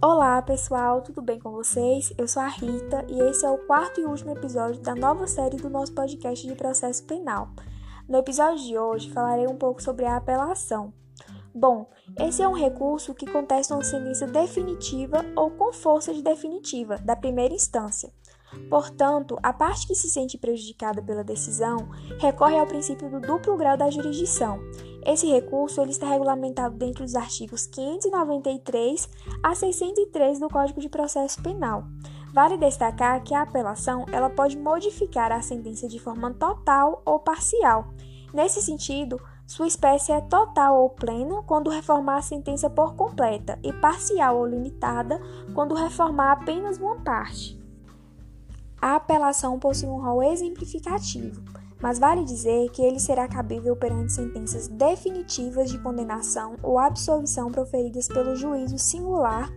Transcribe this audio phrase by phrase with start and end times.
[0.00, 2.12] Olá pessoal, tudo bem com vocês?
[2.16, 5.56] Eu sou a Rita e esse é o quarto e último episódio da nova série
[5.56, 7.50] do nosso podcast de processo penal.
[8.08, 10.92] No episódio de hoje falarei um pouco sobre a apelação.
[11.52, 16.98] Bom, esse é um recurso que contesta uma sentença definitiva ou com força de definitiva
[16.98, 18.12] da primeira instância.
[18.68, 21.88] Portanto, a parte que se sente prejudicada pela decisão
[22.18, 24.60] recorre ao princípio do duplo grau da jurisdição.
[25.04, 29.08] Esse recurso ele está regulamentado dentro dos artigos 593
[29.42, 31.84] a 603 do Código de Processo Penal.
[32.32, 37.88] Vale destacar que a apelação ela pode modificar a sentença de forma total ou parcial.
[38.34, 43.72] Nesse sentido, sua espécie é total ou plena quando reformar a sentença por completa e
[43.72, 45.18] parcial ou limitada
[45.54, 47.57] quando reformar apenas uma parte.
[48.80, 51.42] A apelação possui um rol exemplificativo,
[51.80, 58.08] mas vale dizer que ele será cabível perante sentenças definitivas de condenação ou absolvição proferidas
[58.08, 59.50] pelo juízo singular,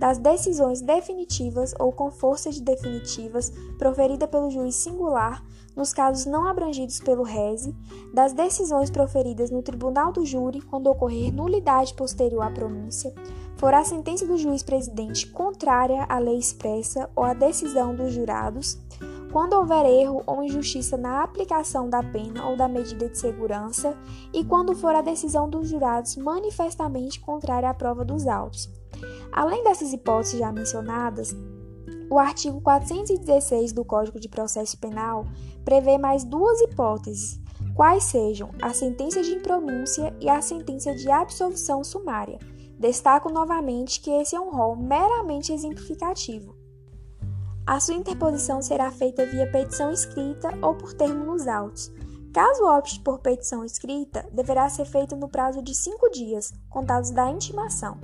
[0.00, 5.44] das decisões definitivas ou com força de definitivas proferida pelo juiz singular
[5.76, 7.76] nos casos não abrangidos pelo rese,
[8.12, 13.14] das decisões proferidas no tribunal do júri quando ocorrer nulidade posterior à pronúncia,
[13.56, 18.78] for a sentença do juiz presidente contrária à lei expressa ou à decisão dos jurados,
[19.32, 23.96] quando houver erro ou injustiça na aplicação da pena ou da medida de segurança
[24.32, 28.68] e quando for a decisão dos jurados manifestamente contrária à prova dos autos.
[29.32, 31.34] Além dessas hipóteses já mencionadas,
[32.10, 35.24] o artigo 416 do Código de Processo Penal
[35.64, 37.40] prevê mais duas hipóteses,
[37.74, 42.38] quais sejam a sentença de impronúncia e a sentença de absolvição sumária
[42.80, 46.56] Destaco novamente que esse é um rol meramente exemplificativo.
[47.70, 51.88] A sua interposição será feita via petição escrita ou por termo nos autos.
[52.34, 57.30] Caso opte por petição escrita, deverá ser feita no prazo de cinco dias, contados da
[57.30, 57.96] intimação.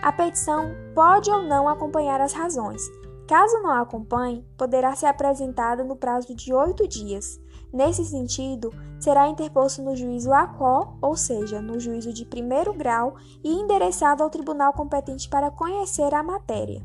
[0.00, 2.80] A petição pode ou não acompanhar as razões.
[3.28, 7.38] Caso não acompanhe, poderá ser apresentada no prazo de oito dias.
[7.70, 13.52] Nesse sentido, será interposto no juízo ACO, ou seja, no juízo de primeiro grau, e
[13.52, 16.82] endereçado ao tribunal competente para conhecer a matéria.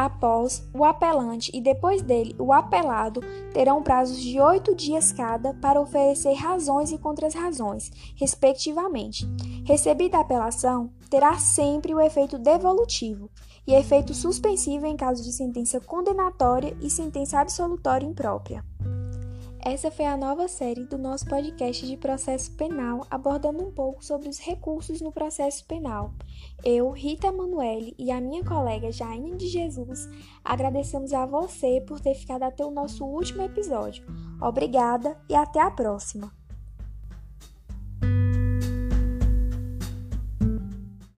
[0.00, 3.20] Após, o apelante e depois dele o apelado
[3.52, 9.28] terão prazos de oito dias cada para oferecer razões e contras-razões, respectivamente.
[9.62, 13.30] Recebida a apelação, terá sempre o efeito devolutivo
[13.66, 18.64] e efeito suspensivo em caso de sentença condenatória e sentença absolutória imprópria.
[19.62, 24.28] Essa foi a nova série do nosso podcast de processo penal, abordando um pouco sobre
[24.28, 26.14] os recursos no processo penal.
[26.64, 30.08] Eu, Rita Manuele e a minha colega Jaine de Jesus
[30.42, 34.02] agradecemos a você por ter ficado até o nosso último episódio.
[34.40, 36.39] Obrigada e até a próxima!